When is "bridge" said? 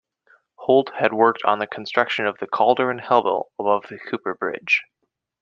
4.33-4.81